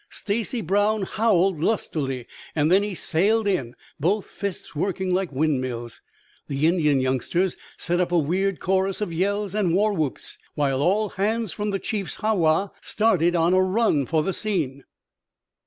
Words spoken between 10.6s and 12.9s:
all hands from the chief's ha wa